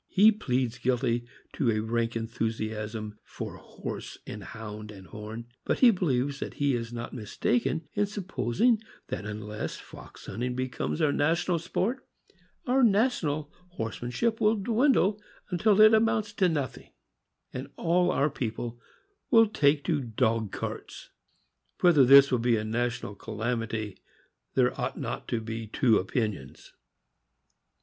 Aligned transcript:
He 0.09 0.31
pleads 0.31 0.79
guilty 0.79 1.27
to 1.53 1.69
a 1.69 1.79
rank 1.79 2.15
enthusiasm 2.15 3.19
for 3.23 3.57
horse 3.57 4.17
and 4.25 4.43
hound 4.43 4.89
and 4.89 5.05
horn, 5.05 5.45
but 5.63 5.81
he 5.81 5.91
believes 5.91 6.39
that 6.39 6.55
he 6.55 6.73
is 6.73 6.91
not 6.91 7.13
mistaken 7.13 7.87
in 7.93 8.07
supposing 8.07 8.81
that 9.09 9.25
unless 9.27 9.77
fox 9.77 10.25
hunting 10.25 10.55
becomes 10.55 11.01
our 11.03 11.11
national 11.11 11.59
sport, 11.59 12.03
our 12.65 12.81
national 12.81 13.53
horsemanship 13.73 14.41
will 14.41 14.55
dwindle 14.55 15.21
until 15.51 15.79
it 15.79 15.93
amounts 15.93 16.33
to 16.33 16.49
nothing, 16.49 16.89
and 17.53 17.69
all 17.75 18.09
our 18.09 18.31
people 18.31 18.79
will 19.29 19.45
take 19.45 19.83
to 19.83 20.01
dog 20.01 20.51
carts. 20.51 21.11
Whether 21.81 22.05
this 22.05 22.31
will 22.31 22.39
be 22.39 22.57
a 22.57 22.63
national 22.63 23.13
calamity 23.13 23.99
there 24.55 24.73
ought 24.81 24.97
not 24.99 25.27
to 25.27 25.39
be 25.39 25.67
two 25.67 25.99
opinions. 25.99 26.73